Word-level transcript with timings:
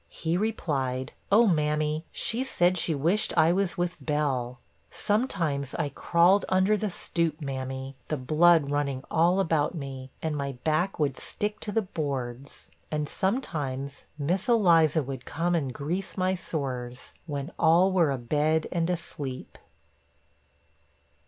he 0.09 0.35
replied, 0.35 1.11
'Oh, 1.31 1.45
mammy, 1.45 2.05
she 2.11 2.43
said 2.43 2.75
she 2.75 2.95
wished 2.95 3.37
I 3.37 3.51
was 3.53 3.77
with 3.77 4.03
Bell. 4.03 4.57
Sometimes 4.89 5.75
I 5.75 5.89
crawled 5.89 6.43
under 6.49 6.75
the 6.75 6.89
stoop, 6.89 7.39
mammy, 7.39 7.95
the 8.07 8.17
blood 8.17 8.71
running 8.71 9.03
all 9.11 9.39
about 9.39 9.75
me, 9.75 10.09
and 10.19 10.35
my 10.35 10.53
back 10.63 10.97
would 10.97 11.19
stick 11.19 11.59
to 11.59 11.71
the 11.71 11.83
boards; 11.83 12.67
and 12.89 13.07
sometimes 13.07 14.07
Miss 14.17 14.47
Eliza 14.49 15.03
would 15.03 15.23
come 15.23 15.53
and 15.53 15.71
grease 15.71 16.17
my 16.17 16.33
sores, 16.33 17.13
when 17.27 17.51
all 17.59 17.91
were 17.91 18.09
abed 18.09 18.65
and 18.71 18.89
asleep.' 18.89 19.55